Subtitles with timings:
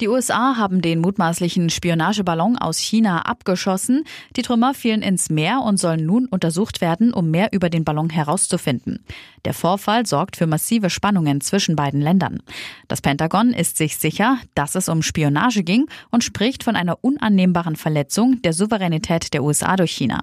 [0.00, 4.02] Die USA haben den mutmaßlichen Spionageballon aus China abgeschossen.
[4.34, 8.10] Die Trümmer fielen ins Meer und sollen nun untersucht werden, um mehr über den Ballon
[8.10, 9.04] herauszufinden.
[9.44, 12.42] Der Vorfall sorgt für massive Spannungen zwischen beiden Ländern.
[12.88, 17.76] Das Pentagon ist sich sicher, dass es um Spionage ging und spricht von einer unannehmbaren
[17.76, 20.22] Verletzung der Souveränität der USA durch China.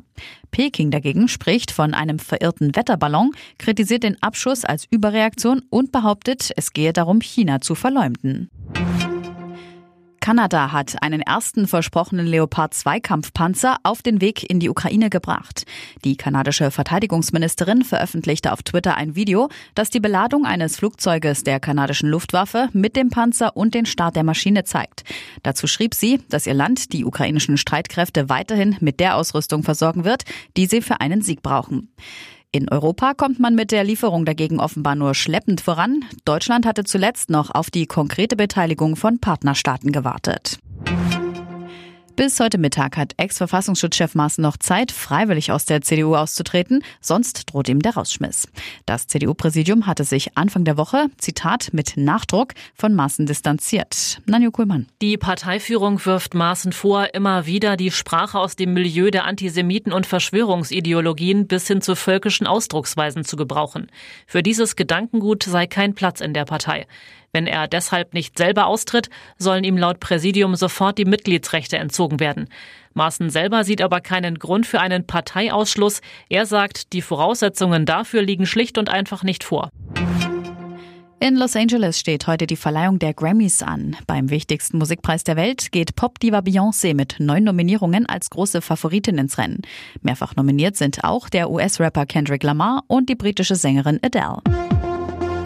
[0.52, 6.74] Peking dagegen spricht von einem verirrten Wetterballon, kritisiert den Abschuss als Überreaktion und behauptet, es
[6.74, 8.50] gehe darum, China zu verleumden.
[10.22, 15.66] Kanada hat einen ersten versprochenen Leopard 2 Kampfpanzer auf den Weg in die Ukraine gebracht.
[16.06, 22.08] Die kanadische Verteidigungsministerin veröffentlichte auf Twitter ein Video, das die Beladung eines Flugzeuges der kanadischen
[22.08, 25.04] Luftwaffe mit dem Panzer und den Start der Maschine zeigt.
[25.42, 30.26] Dazu schrieb sie, dass ihr Land die ukrainischen Streitkräfte weiterhin mit der Ausrüstung versorgen wird,
[30.56, 31.90] die sie für einen Sieg brauchen.
[32.54, 36.04] In Europa kommt man mit der Lieferung dagegen offenbar nur schleppend voran.
[36.26, 40.60] Deutschland hatte zuletzt noch auf die konkrete Beteiligung von Partnerstaaten gewartet.
[42.22, 47.68] Bis heute Mittag hat Ex-Verfassungsschutzchef Maaßen noch Zeit, freiwillig aus der CDU auszutreten, sonst droht
[47.68, 48.48] ihm der Rausschmiss.
[48.86, 54.22] Das CDU-Präsidium hatte sich Anfang der Woche, Zitat, mit Nachdruck von Maaßen distanziert.
[54.28, 54.86] Nanjo Kuhlmann.
[55.02, 60.06] Die Parteiführung wirft Maaßen vor, immer wieder die Sprache aus dem Milieu der Antisemiten und
[60.06, 63.88] Verschwörungsideologien bis hin zu völkischen Ausdrucksweisen zu gebrauchen.
[64.28, 66.86] Für dieses Gedankengut sei kein Platz in der Partei.
[67.34, 72.50] Wenn er deshalb nicht selber austritt, sollen ihm laut Präsidium sofort die Mitgliedsrechte entzogen werden.
[72.94, 76.02] Maaßen selber sieht aber keinen Grund für einen Parteiausschluss.
[76.28, 79.70] Er sagt, die Voraussetzungen dafür liegen schlicht und einfach nicht vor.
[81.22, 83.96] In Los Angeles steht heute die Verleihung der Grammys an.
[84.08, 89.38] Beim wichtigsten Musikpreis der Welt geht Popdiva Beyoncé mit neun Nominierungen als große Favoritin ins
[89.38, 89.62] Rennen.
[90.02, 94.42] Mehrfach nominiert sind auch der US-Rapper Kendrick Lamar und die britische Sängerin Adele.